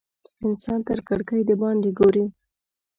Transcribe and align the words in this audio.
انسان 0.47 0.79
تر 0.87 0.99
کړکۍ 1.07 1.41
د 1.45 1.51
باندې 1.61 1.89
ګوري. 1.99 2.25